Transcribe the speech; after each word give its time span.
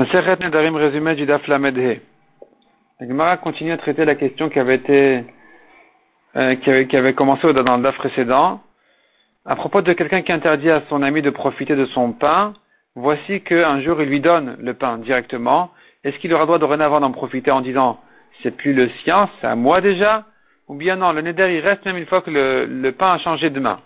Maseret 0.00 0.38
Nedarim 0.40 0.76
résumé 0.76 1.14
du 1.14 1.26
Daf 1.26 1.46
Lamedhe. 1.46 2.00
La 3.00 3.06
Gemara 3.06 3.36
continue 3.36 3.72
à 3.72 3.76
traiter 3.76 4.06
la 4.06 4.14
question 4.14 4.48
qui 4.48 4.58
avait 4.58 4.76
été, 4.76 5.26
euh, 6.36 6.54
qui, 6.54 6.96
avait, 6.96 7.12
commencé 7.12 7.52
dans 7.52 7.76
le 7.76 7.82
Daf 7.82 7.96
précédent. 7.96 8.62
À 9.44 9.56
propos 9.56 9.82
de 9.82 9.92
quelqu'un 9.92 10.22
qui 10.22 10.32
interdit 10.32 10.70
à 10.70 10.82
son 10.88 11.02
ami 11.02 11.20
de 11.20 11.28
profiter 11.28 11.76
de 11.76 11.84
son 11.84 12.12
pain, 12.12 12.54
voici 12.94 13.42
qu'un 13.42 13.82
jour 13.82 14.00
il 14.00 14.08
lui 14.08 14.20
donne 14.20 14.56
le 14.58 14.72
pain 14.72 14.96
directement. 14.96 15.70
Est-ce 16.02 16.16
qu'il 16.20 16.32
aura 16.32 16.46
droit 16.46 16.58
dorénavant 16.58 17.00
d'en 17.00 17.12
profiter 17.12 17.50
en 17.50 17.60
disant 17.60 18.00
c'est 18.42 18.56
plus 18.56 18.72
le 18.72 18.88
sien, 19.04 19.28
c'est 19.38 19.48
à 19.48 19.54
moi 19.54 19.82
déjà? 19.82 20.24
Ou 20.68 20.76
bien 20.76 20.96
non, 20.96 21.12
le 21.12 21.20
Neder 21.20 21.54
il 21.54 21.60
reste 21.60 21.84
même 21.84 21.98
une 21.98 22.06
fois 22.06 22.22
que 22.22 22.30
le, 22.30 22.64
le 22.64 22.92
pain 22.92 23.12
a 23.12 23.18
changé 23.18 23.50
de 23.50 23.60
main. 23.60 23.80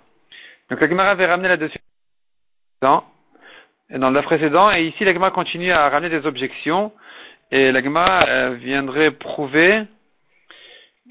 Donc 0.71 0.81
la 0.81 0.89
Gemara 0.89 1.11
avait 1.11 1.27
ramené 1.27 1.49
là-dessus 1.49 1.81
dans 3.91 4.11
le 4.11 4.23
précédent, 4.23 4.71
et 4.73 4.85
ici 4.85 5.05
la 5.05 5.13
Gemara 5.13 5.31
continue 5.31 5.73
à 5.73 5.89
ramener 5.89 6.09
des 6.09 6.27
objections, 6.27 6.93
et 7.51 7.71
la 7.71 7.83
Gemara 7.83 8.21
euh, 8.29 8.55
viendrait 8.55 9.11
prouver 9.11 9.83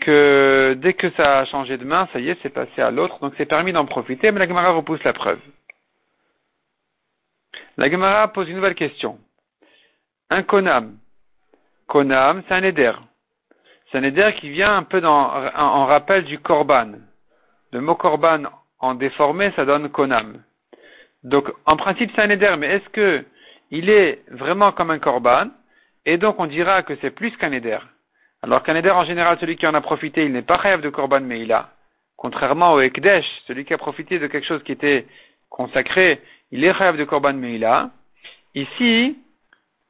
que 0.02 0.76
dès 0.80 0.94
que 0.94 1.12
ça 1.12 1.40
a 1.40 1.46
changé 1.46 1.78
de 1.78 1.86
main, 1.86 2.08
ça 2.12 2.20
y 2.20 2.30
est, 2.30 2.38
c'est 2.42 2.50
passé 2.50 2.82
à 2.82 2.92
l'autre, 2.92 3.20
donc 3.20 3.34
c'est 3.38 3.46
permis 3.46 3.74
d'en 3.74 3.86
profiter, 3.86 4.32
mais 4.32 4.40
la 4.40 4.48
Gemara 4.48 4.72
repousse 4.72 5.04
la 5.04 5.14
preuve. 5.14 5.40
La 7.78 7.90
Gemara 7.90 8.28
pose 8.28 8.50
une 8.50 8.56
nouvelle 8.56 8.76
question. 8.76 9.20
Un 10.30 10.44
konam. 10.44 10.98
Konam, 11.88 12.44
c'est 12.48 12.54
un 12.54 12.64
éder. 12.64 12.94
C'est 13.92 14.00
un 14.00 14.04
éder 14.04 14.34
qui 14.40 14.50
vient 14.50 14.76
un 14.76 14.84
peu 14.84 15.02
dans, 15.02 15.32
en 15.56 15.86
rappel 15.86 16.24
du 16.26 16.40
korban. 16.40 16.94
Le 17.72 17.82
mot 17.82 17.96
korban 17.96 18.44
en 18.80 18.96
déformé, 18.96 19.52
ça 19.56 19.66
donne 19.66 19.90
konam. 19.90 20.42
Donc, 21.24 21.50
en 21.66 21.78
principe, 21.78 22.12
c'est 22.16 22.22
un 22.22 22.30
éder, 22.30 22.56
mais 22.58 22.68
est-ce 22.68 22.90
que 22.90 23.24
il 23.72 23.90
est 23.90 24.22
vraiment 24.30 24.72
comme 24.72 24.92
un 24.92 25.00
korban? 25.00 25.48
Et 26.06 26.18
donc, 26.18 26.40
on 26.40 26.48
dira 26.48 26.84
que 26.84 26.96
c'est 27.02 27.12
plus 27.12 27.36
qu'un 27.38 27.52
éder. 27.52 27.78
Alors 28.42 28.62
qu'un 28.64 28.76
éder, 28.76 28.92
en 28.92 29.06
général, 29.06 29.38
celui 29.40 29.56
qui 29.56 29.66
en 29.66 29.74
a 29.74 29.82
profité, 29.82 30.26
il 30.26 30.34
n'est 30.34 30.42
pas 30.42 30.58
rêve 30.58 30.82
de 30.82 30.90
korban, 30.90 31.22
mais 31.22 31.40
il 31.42 31.52
a. 31.54 31.70
Contrairement 32.18 32.74
au 32.74 32.82
ekdesh, 32.82 33.26
celui 33.48 33.66
qui 33.66 33.74
a 33.74 33.78
profité 33.78 34.20
de 34.20 34.28
quelque 34.28 34.46
chose 34.46 34.64
qui 34.64 34.74
était 34.74 35.06
consacré, 35.50 36.22
il 36.52 36.64
est 36.64 36.72
rêve 36.72 36.98
de 36.98 37.06
korban, 37.06 37.34
mais 37.34 37.56
il 37.56 37.66
a. 37.66 37.90
Ici, 38.54 39.18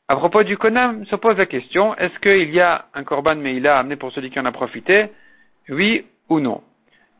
à 0.08 0.16
propos 0.16 0.44
du 0.44 0.58
konam, 0.58 1.06
se 1.08 1.16
pose 1.16 1.38
la 1.38 1.48
question, 1.48 1.96
est-ce 1.98 2.18
qu'il 2.20 2.54
y 2.54 2.62
a 2.62 2.86
un 2.94 3.04
korban, 3.04 3.36
mais 3.36 3.56
il 3.56 3.68
a 3.68 3.80
amené 3.80 3.96
pour 3.96 4.12
celui 4.12 4.30
qui 4.30 4.40
en 4.40 4.46
a 4.46 4.52
profité? 4.52 5.10
Oui 5.70 6.06
ou 6.30 6.40
non? 6.40 6.62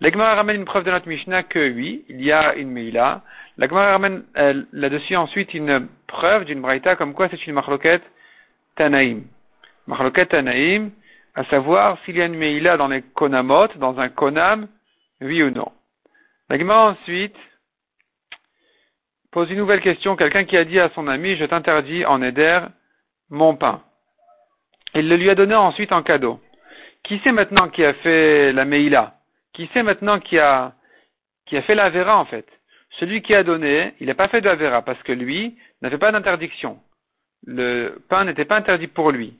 L'Egmara 0.04 0.36
ramène 0.36 0.58
une 0.58 0.66
preuve 0.66 0.84
de 0.84 0.92
notre 0.92 1.08
Mishnah 1.08 1.44
que 1.44 1.72
oui, 1.72 2.04
il 2.10 2.22
y 2.22 2.34
a 2.34 2.56
une 2.56 2.70
Meila. 2.70 3.22
L'Egmara 3.58 3.92
ramène 3.92 4.26
euh, 4.36 4.62
là-dessus 4.74 5.16
ensuite 5.16 5.54
une 5.54 5.88
preuve 6.08 6.44
d'une 6.44 6.60
Braïta 6.60 6.98
comme 6.98 7.14
quoi 7.14 7.30
c'est 7.30 7.48
une 7.48 7.54
Marloket 7.54 8.02
Tanaïm. 8.76 9.24
Marloket 9.88 10.26
Tanaïm, 10.26 10.92
à 11.36 11.46
savoir 11.46 11.98
s'il 12.04 12.18
y 12.18 12.22
a 12.22 12.26
une 12.26 12.36
Meila 12.36 12.76
dans 12.76 12.90
les 12.90 13.02
Konamot, 13.02 13.70
dans 13.78 13.98
un 13.98 14.10
Konam, 14.10 14.68
oui 15.22 15.42
ou 15.42 15.52
non. 15.52 15.72
L'Egmara 16.50 16.92
ensuite 16.92 17.38
pose 19.32 19.50
une 19.52 19.58
nouvelle 19.58 19.80
question. 19.80 20.18
Quelqu'un 20.18 20.44
qui 20.44 20.58
a 20.58 20.66
dit 20.66 20.82
à 20.82 20.90
son 20.96 21.08
ami, 21.08 21.38
je 21.38 21.46
t'interdis 21.46 22.06
en 22.06 22.22
Éder 22.22 22.60
mon 23.30 23.56
pain. 23.56 23.82
Il 24.96 25.08
le 25.08 25.16
lui 25.16 25.30
a 25.30 25.36
donné 25.36 25.56
ensuite 25.56 25.94
en 25.94 26.04
cadeau. 26.04 26.42
Qui 27.04 27.22
c'est 27.24 27.32
maintenant 27.32 27.70
qui 27.70 27.86
a 27.86 27.94
fait 27.94 28.52
la 28.52 28.66
Meila? 28.66 29.13
Qui 29.54 29.70
sait 29.74 29.84
maintenant 29.84 30.20
qui 30.20 30.40
a, 30.40 30.74
qui 31.46 31.58
a 31.58 31.62
fait 31.62 31.76
la 31.76 31.90
Vera 31.90 32.18
en 32.18 32.26
fait? 32.26 32.48
Celui 33.00 33.22
qui 33.22 33.34
a 33.34 33.44
donné, 33.44 33.94
il 34.00 34.08
n'a 34.08 34.16
pas 34.16 34.28
fait 34.28 34.42
de 34.42 34.80
parce 34.82 35.02
que 35.04 35.12
lui 35.12 35.58
n'avait 35.82 35.98
pas 35.98 36.12
d'interdiction. 36.12 36.80
Le 37.46 38.02
pain 38.10 38.24
n'était 38.24 38.46
pas 38.46 38.58
interdit 38.58 38.88
pour 38.88 39.12
lui. 39.12 39.38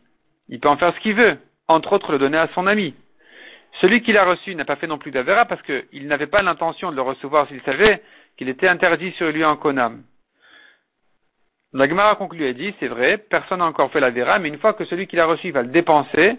Il 0.50 0.60
peut 0.60 0.70
en 0.70 0.78
faire 0.78 0.94
ce 0.96 1.00
qu'il 1.00 1.16
veut, 1.16 1.38
entre 1.68 1.94
autres 1.94 2.12
le 2.12 2.20
donner 2.20 2.38
à 2.38 2.50
son 2.54 2.68
ami. 2.68 2.96
Celui 3.82 4.02
qui 4.02 4.12
l'a 4.12 4.26
reçu 4.26 4.56
n'a 4.56 4.66
pas 4.66 4.76
fait 4.76 4.88
non 4.88 4.98
plus 4.98 5.12
d'Avera 5.12 5.46
parce 5.46 5.62
qu'il 5.64 6.08
n'avait 6.08 6.28
pas 6.28 6.42
l'intention 6.42 6.92
de 6.92 6.96
le 6.96 7.02
recevoir 7.02 7.48
s'il 7.48 7.62
savait 7.62 8.02
qu'il 8.38 8.50
était 8.50 8.68
interdit 8.68 9.12
sur 9.14 9.32
lui 9.32 9.46
en 9.46 9.56
Konam. 9.56 10.04
La 11.74 11.88
Gemara 11.88 12.16
conclut 12.16 12.46
et 12.46 12.54
dit, 12.54 12.74
c'est 12.80 12.88
vrai, 12.88 13.18
personne 13.18 13.60
n'a 13.60 13.66
encore 13.66 13.92
fait 13.92 14.00
la 14.00 14.12
Vera, 14.12 14.38
mais 14.38 14.50
une 14.50 14.60
fois 14.60 14.74
que 14.74 14.86
celui 14.86 15.08
qui 15.08 15.16
l'a 15.16 15.26
reçu 15.26 15.50
va 15.52 15.64
le 15.64 15.70
dépenser, 15.70 16.38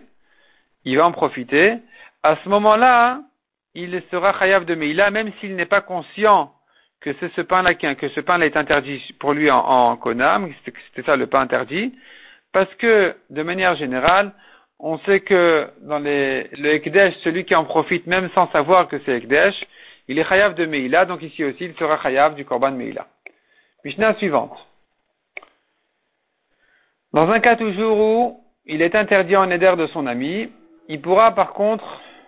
il 0.84 0.97
va 0.97 1.07
en 1.07 1.13
profiter, 1.13 1.79
à 2.23 2.37
ce 2.43 2.49
moment-là, 2.49 3.21
il 3.75 4.03
sera 4.11 4.39
chayav 4.39 4.65
de 4.65 4.75
Meila, 4.75 5.11
même 5.11 5.33
s'il 5.41 5.57
n'est 5.57 5.67
pas 5.67 5.81
conscient 5.81 6.53
que 7.01 7.15
c'est 7.21 7.33
ce 7.35 7.41
pain-là, 7.41 7.75
que 7.75 8.09
ce 8.09 8.21
pain-là 8.21 8.47
est 8.47 8.57
interdit 8.57 9.03
pour 9.19 9.35
lui 9.35 9.51
en, 9.51 9.59
en 9.59 9.97
Konam, 9.97 10.53
c'était 10.65 11.03
ça 11.03 11.17
le 11.17 11.27
pain 11.27 11.41
interdit, 11.41 11.95
parce 12.53 12.73
que, 12.77 13.15
de 13.31 13.43
manière 13.43 13.75
générale, 13.77 14.33
on 14.79 14.99
sait 15.01 15.21
que 15.21 15.69
dans 15.83 15.99
le 15.99 16.67
Ekdesh, 16.67 17.15
celui 17.23 17.45
qui 17.45 17.55
en 17.55 17.65
profite 17.65 18.07
même 18.07 18.31
sans 18.34 18.51
savoir 18.53 18.89
que 18.89 18.99
c'est 19.05 19.17
Ekdesh, 19.19 19.55
il 20.09 20.19
est 20.19 20.29
chayav 20.29 20.55
de 20.55 20.67
Meila, 20.67 21.05
donc 21.05 21.23
ici 21.23 21.45
aussi 21.45 21.65
il 21.65 21.75
sera 21.75 21.99
chayav 22.01 22.34
du 22.34 22.45
Korban 22.45 22.73
Meila. 22.73 23.07
Mishnah 23.84 24.15
suivante. 24.15 24.57
Dans 27.13 27.31
un 27.31 27.41
cas 27.41 27.57
toujours 27.57 27.99
où 27.99 28.45
il 28.67 28.83
est 28.83 28.95
interdit 28.95 29.37
en 29.37 29.51
éder 29.51 29.75
de 29.77 29.87
son 29.89 30.07
ami, 30.07 30.51
il 30.89 31.01
pourra 31.01 31.34
par 31.34 31.53
contre 31.53 31.84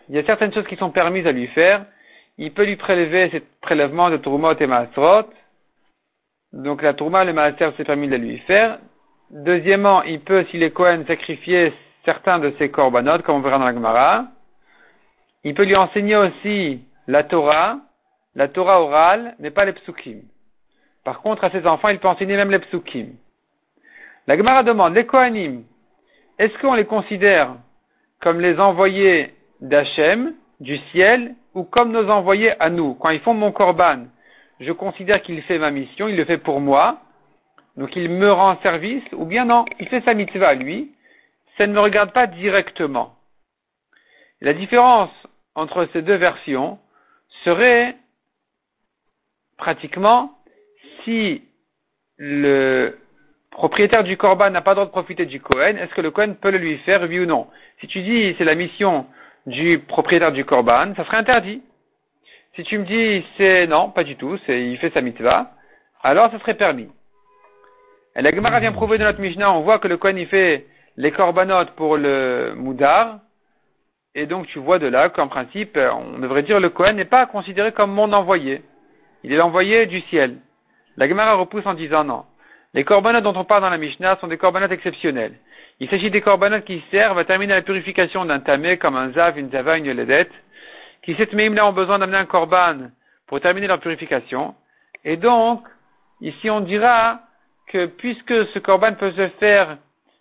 il 0.09 0.15
y 0.15 0.19
a 0.19 0.25
certaines 0.25 0.53
choses 0.53 0.67
qui 0.67 0.77
sont 0.77 0.91
permises 0.91 1.27
à 1.27 1.33
lui 1.33 1.47
faire. 1.49 1.85
Il 2.39 2.53
peut 2.53 2.65
lui 2.65 2.77
prélever 2.77 3.31
ces 3.31 3.41
prélèvements 3.61 4.11
de 4.11 4.19
Tourmot 4.19 4.55
et 4.59 4.67
Maasrot. 4.67 5.29
Donc 6.53 6.83
la 6.83 6.95
Tourma, 6.95 7.25
le 7.25 7.33
Maaser, 7.33 7.71
c'est 7.77 7.85
permis 7.85 8.09
de 8.09 8.17
lui 8.17 8.39
faire. 8.41 8.79
Deuxièmement, 9.31 10.03
il 10.03 10.21
peut, 10.21 10.45
s'il 10.51 10.63
est 10.63 10.71
Cohen, 10.71 11.05
sacrifier 11.07 11.73
certains 12.05 12.39
de 12.39 12.55
ses 12.59 12.71
korbanot, 12.71 13.23
comme 13.23 13.37
on 13.37 13.41
verra 13.41 13.59
dans 13.59 13.65
la 13.65 13.75
Gemara. 13.75 14.27
Il 15.43 15.55
peut 15.55 15.65
lui 15.65 15.77
enseigner 15.77 16.17
aussi 16.17 16.81
la 17.09 17.25
Torah, 17.25 17.79
la 18.35 18.49
Torah 18.49 18.81
orale, 18.81 19.35
mais 19.39 19.51
pas 19.51 19.65
les 19.65 19.73
psukim. 19.73 20.23
Par 21.05 21.21
contre, 21.21 21.45
à 21.45 21.51
ses 21.51 21.67
enfants, 21.67 21.89
il 21.89 21.99
peut 21.99 22.09
enseigner 22.09 22.37
même 22.37 22.51
les 22.51 22.61
psukim. 22.61 23.09
La 24.27 24.37
Gemara 24.37 24.63
demande, 24.63 24.95
les 24.95 25.07
Kohanim, 25.07 25.65
est-ce 26.39 26.57
qu'on 26.59 26.75
les 26.75 26.85
considère 26.85 27.57
comme 28.21 28.41
les 28.41 28.59
envoyés 28.59 29.36
d'Hachem, 29.61 30.35
du 30.61 30.79
ciel, 30.91 31.35
ou 31.55 31.65
comme 31.65 31.93
nos 31.93 32.09
envoyés 32.09 32.53
à 32.61 32.71
nous. 32.71 32.95
Quand 32.95 33.11
ils 33.11 33.21
font 33.21 33.35
mon 33.35 33.53
korban, 33.53 34.07
je 34.61 34.73
considère 34.73 35.23
qu'il 35.23 35.41
fait 35.43 35.59
ma 35.59 35.71
mission, 35.71 36.09
il 36.09 36.17
le 36.17 36.25
fait 36.25 36.39
pour 36.39 36.61
moi, 36.61 37.01
donc 37.77 37.95
il 37.97 38.09
me 38.09 38.31
rend 38.33 38.59
service, 38.63 39.05
ou 39.13 39.27
bien 39.27 39.45
non, 39.45 39.65
il 39.79 39.89
fait 39.89 40.03
sa 40.03 40.15
mitzvah 40.15 40.55
lui, 40.55 40.93
ça 41.59 41.67
ne 41.67 41.73
me 41.73 41.81
regarde 41.81 42.13
pas 42.13 42.27
directement. 42.27 43.15
La 44.41 44.53
différence 44.53 45.11
entre 45.55 45.89
ces 45.93 46.03
deux 46.03 46.17
versions 46.17 46.79
serait 47.45 47.97
pratiquement 49.57 50.39
si 51.05 51.43
le 52.19 52.99
propriétaire 53.51 54.05
du 54.05 54.17
korban 54.19 54.51
n'a 54.51 54.61
pas 54.61 54.73
le 54.73 54.77
droit 54.77 54.87
de 54.87 54.91
profiter 54.91 55.25
du 55.25 55.41
Kohen, 55.41 55.79
est-ce 55.79 55.95
que 55.95 56.03
le 56.03 56.11
Kohen 56.11 56.37
peut 56.37 56.51
le 56.51 56.59
lui 56.59 56.77
faire, 56.79 57.03
oui 57.03 57.21
ou 57.21 57.27
non? 57.27 57.47
Si 57.81 57.87
tu 57.87 58.03
dis 58.03 58.35
c'est 58.37 58.45
la 58.45 58.55
mission 58.55 59.07
du 59.47 59.79
propriétaire 59.79 60.33
du 60.33 60.45
korban, 60.45 60.95
ça 60.97 61.05
serait 61.05 61.17
interdit. 61.17 61.63
Si 62.55 62.65
tu 62.65 62.79
me 62.79 62.85
dis 62.85 63.25
c'est 63.37 63.67
non, 63.67 63.91
pas 63.91 64.05
du 64.05 64.17
tout, 64.17 64.39
c'est 64.47 64.63
il 64.63 64.79
fait 64.79 64.93
sa 64.93 65.01
mitzvah, 65.01 65.53
alors 66.03 66.31
ça 66.31 66.39
serait 66.41 66.55
permis. 66.55 66.89
Et 68.17 68.23
la 68.23 68.31
Gemara 68.33 68.61
vient 68.61 68.73
prouver 68.73 68.99
de 68.99 69.05
notre 69.05 69.21
Mishnah, 69.21 69.53
on 69.53 69.61
voit 69.61 69.79
que 69.79 69.89
le 69.89 69.99
Kohen 69.99 70.19
il 70.19 70.27
fait 70.27 70.67
les 70.97 71.13
korbanot 71.13 71.67
pour 71.77 71.97
le 71.97 72.55
moudar, 72.57 73.21
et 74.15 74.27
donc 74.27 74.47
tu 74.47 74.59
vois 74.59 74.79
de 74.79 74.87
là 74.87 75.11
qu'en 75.11 75.29
principe, 75.29 75.79
on 75.79 76.19
devrait 76.19 76.43
dire 76.43 76.59
le 76.59 76.71
Kohen 76.71 76.97
n'est 76.97 77.05
pas 77.05 77.27
considéré 77.27 77.73
comme 77.73 77.93
mon 77.93 78.13
envoyé. 78.13 78.63
Il 79.23 79.33
est 79.33 79.37
l'envoyé 79.37 79.87
du 79.87 80.01
ciel. 80.03 80.37
La 80.97 81.09
Gemara 81.09 81.35
repousse 81.35 81.67
en 81.67 81.75
disant 81.75 82.05
non. 82.05 82.25
Les 82.73 82.85
korbanot 82.85 83.21
dont 83.21 83.37
on 83.37 83.45
parle 83.45 83.63
dans 83.63 83.71
la 83.71 83.77
Mishnah 83.77 84.17
sont 84.17 84.29
des 84.29 84.39
korbanot 84.39 84.69
exceptionnels. 84.69 85.35
Il 85.79 85.91
s'agit 85.91 86.11
des 86.11 86.23
corbanotes 86.23 86.65
qui 86.65 86.83
servent 86.91 87.19
à 87.19 87.25
terminer 87.25 87.53
la 87.53 87.61
purification 87.61 88.25
d'un 88.25 88.41
tamé 88.41 88.79
comme 88.79 88.97
un 88.97 89.13
zav, 89.13 89.39
une 89.39 89.51
zava, 89.51 89.77
une 89.77 89.93
ledette, 89.93 90.33
qui 91.03 91.15
cette 91.17 91.35
même 91.35 91.55
là 91.55 91.67
ont 91.67 91.73
besoin 91.75 91.99
d'amener 91.99 92.17
un 92.17 92.25
korban 92.25 92.91
pour 93.27 93.41
terminer 93.41 93.67
leur 93.67 93.81
purification. 93.81 94.55
Et 95.05 95.19
donc, 95.19 95.63
ici 96.23 96.49
on 96.49 96.61
dira 96.61 97.21
que 97.69 97.87
puisque 97.87 98.47
ce 98.55 98.59
korban 98.59 98.95
peut 98.95 99.13
se 99.13 99.29
faire 99.39 99.77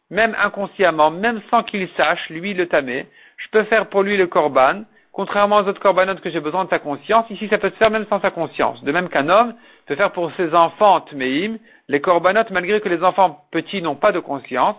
même 0.09 0.35
inconsciemment, 0.37 1.09
même 1.09 1.41
sans 1.49 1.63
qu'il 1.63 1.87
sache, 1.95 2.29
lui 2.29 2.53
le 2.53 2.67
tamé, 2.67 3.07
je 3.37 3.47
peux 3.49 3.63
faire 3.63 3.87
pour 3.87 4.03
lui 4.03 4.17
le 4.17 4.27
korban, 4.27 4.83
contrairement 5.13 5.57
aux 5.57 5.67
autres 5.67 5.81
corbanotes 5.81 6.19
que 6.19 6.29
j'ai 6.29 6.41
besoin 6.41 6.65
de 6.65 6.69
sa 6.69 6.79
conscience, 6.79 7.29
ici 7.29 7.47
ça 7.47 7.57
peut 7.59 7.69
se 7.69 7.75
faire 7.75 7.91
même 7.91 8.05
sans 8.09 8.19
sa 8.19 8.29
conscience. 8.29 8.83
De 8.83 8.91
même 8.91 9.07
qu'un 9.07 9.29
homme 9.29 9.55
peut 9.85 9.95
faire 9.95 10.11
pour 10.11 10.33
ses 10.33 10.53
enfants 10.53 10.99
tmeim, 10.99 11.57
les 11.87 12.01
corbanotes, 12.01 12.51
malgré 12.51 12.81
que 12.81 12.89
les 12.89 13.03
enfants 13.03 13.45
petits 13.51 13.81
n'ont 13.81 13.95
pas 13.95 14.11
de 14.11 14.19
conscience, 14.19 14.75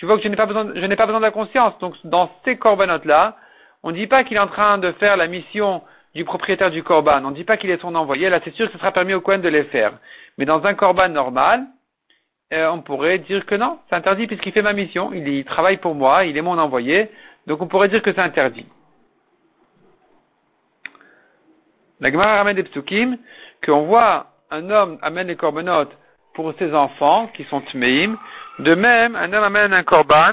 tu 0.00 0.06
vois 0.06 0.16
que 0.16 0.22
je 0.22 0.28
n'ai 0.28 0.36
pas 0.36 0.46
besoin, 0.46 0.64
de 0.64 1.22
la 1.22 1.30
conscience. 1.30 1.78
Donc, 1.78 1.94
dans 2.04 2.30
ces 2.46 2.56
corbanotes-là, 2.56 3.36
on 3.82 3.90
ne 3.90 3.96
dit 3.96 4.06
pas 4.06 4.24
qu'il 4.24 4.38
est 4.38 4.40
en 4.40 4.46
train 4.46 4.78
de 4.78 4.92
faire 4.92 5.18
la 5.18 5.26
mission 5.26 5.82
du 6.14 6.24
propriétaire 6.24 6.70
du 6.70 6.82
corban. 6.82 7.22
On 7.22 7.32
ne 7.32 7.34
dit 7.34 7.44
pas 7.44 7.58
qu'il 7.58 7.68
est 7.68 7.82
son 7.82 7.94
envoyé. 7.94 8.30
Là, 8.30 8.40
c'est 8.42 8.54
sûr 8.54 8.66
que 8.66 8.72
ce 8.72 8.78
sera 8.78 8.92
permis 8.92 9.12
au 9.12 9.20
Cohen 9.20 9.40
de 9.40 9.48
les 9.50 9.64
faire. 9.64 9.92
Mais 10.38 10.46
dans 10.46 10.64
un 10.64 10.72
corban 10.72 11.10
normal, 11.10 11.66
euh, 12.54 12.70
on 12.70 12.80
pourrait 12.80 13.18
dire 13.18 13.44
que 13.44 13.54
non, 13.54 13.78
c'est 13.90 13.94
interdit 13.94 14.26
puisqu'il 14.26 14.52
fait 14.52 14.62
ma 14.62 14.72
mission, 14.72 15.12
il, 15.12 15.28
il 15.28 15.44
travaille 15.44 15.76
pour 15.76 15.94
moi, 15.94 16.24
il 16.24 16.34
est 16.34 16.42
mon 16.42 16.56
envoyé, 16.56 17.10
donc 17.46 17.60
on 17.60 17.66
pourrait 17.66 17.88
dire 17.88 18.00
que 18.00 18.10
c'est 18.14 18.22
interdit. 18.22 18.66
La 22.00 22.10
Gemara 22.10 22.38
ramène 22.38 22.56
des 22.56 22.62
psukim, 22.62 23.18
qu'on 23.62 23.82
voit 23.82 24.28
un 24.50 24.70
homme 24.70 24.98
amène 25.02 25.26
les 25.26 25.36
corbanotes 25.36 25.94
pour 26.32 26.54
ses 26.58 26.74
enfants 26.74 27.28
qui 27.34 27.44
sont 27.44 27.60
tmeim. 27.60 28.16
De 28.60 28.74
même, 28.74 29.16
un 29.16 29.32
homme 29.32 29.44
amène 29.44 29.72
un 29.72 29.82
korban 29.84 30.32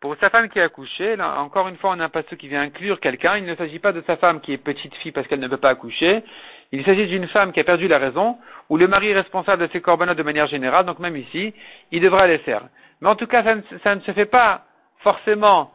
pour 0.00 0.16
sa 0.16 0.30
femme 0.30 0.48
qui 0.48 0.58
a 0.58 0.64
accouché. 0.64 1.14
Là, 1.16 1.40
encore 1.40 1.68
une 1.68 1.76
fois, 1.76 1.90
on 1.94 2.00
a 2.00 2.04
un 2.04 2.08
passage 2.08 2.38
qui 2.38 2.48
vient 2.48 2.62
inclure 2.62 3.00
quelqu'un. 3.00 3.36
Il 3.36 3.44
ne 3.44 3.54
s'agit 3.54 3.78
pas 3.78 3.92
de 3.92 4.02
sa 4.06 4.16
femme 4.16 4.40
qui 4.40 4.54
est 4.54 4.56
petite 4.56 4.94
fille 4.96 5.12
parce 5.12 5.26
qu'elle 5.26 5.40
ne 5.40 5.48
peut 5.48 5.58
pas 5.58 5.68
accoucher. 5.68 6.24
Il 6.72 6.84
s'agit 6.86 7.06
d'une 7.06 7.28
femme 7.28 7.52
qui 7.52 7.60
a 7.60 7.64
perdu 7.64 7.86
la 7.86 7.98
raison, 7.98 8.38
ou 8.70 8.78
le 8.78 8.88
mari 8.88 9.10
est 9.10 9.14
responsable 9.14 9.66
de 9.66 9.72
ses 9.72 9.82
corbanotes 9.82 10.16
de 10.16 10.22
manière 10.22 10.46
générale, 10.46 10.86
donc 10.86 10.98
même 10.98 11.16
ici, 11.16 11.52
il 11.92 12.00
devra 12.00 12.26
les 12.26 12.38
faire. 12.38 12.62
Mais 13.00 13.08
en 13.08 13.14
tout 13.14 13.26
cas, 13.26 13.44
ça 13.84 13.94
ne, 13.94 14.00
se 14.00 14.12
fait 14.12 14.26
pas 14.26 14.62
forcément 15.00 15.70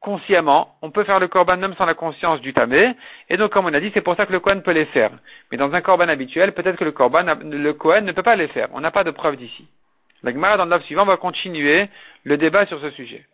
consciemment, 0.00 0.76
on 0.80 0.92
peut 0.92 1.02
faire 1.02 1.18
le 1.18 1.26
korban 1.26 1.56
même 1.56 1.74
sans 1.74 1.84
la 1.84 1.94
conscience 1.94 2.40
du 2.40 2.54
tamé, 2.54 2.94
et 3.28 3.36
donc 3.36 3.52
comme 3.52 3.66
on 3.66 3.74
a 3.74 3.80
dit, 3.80 3.90
c'est 3.92 4.00
pour 4.00 4.14
ça 4.14 4.24
que 4.24 4.32
le 4.32 4.38
Kohen 4.38 4.62
peut 4.62 4.70
les 4.70 4.86
faire. 4.86 5.10
Mais 5.50 5.58
dans 5.58 5.74
un 5.74 5.80
korban 5.80 6.08
habituel, 6.08 6.52
peut-être 6.52 6.76
que 6.76 6.84
le 6.84 6.92
korban, 6.92 7.24
le 7.42 7.72
Kohen 7.72 8.04
ne 8.04 8.12
peut 8.12 8.22
pas 8.22 8.36
les 8.36 8.48
faire. 8.48 8.68
On 8.72 8.80
n'a 8.80 8.92
pas 8.92 9.02
de 9.02 9.10
preuve 9.10 9.36
d'ici. 9.36 9.68
La 10.22 10.32
Gemara 10.32 10.56
dans 10.56 10.64
le 10.64 10.80
suivant 10.82 11.04
va 11.04 11.16
continuer 11.16 11.88
le 12.24 12.36
débat 12.36 12.66
sur 12.66 12.80
ce 12.80 12.90
sujet. 12.90 13.24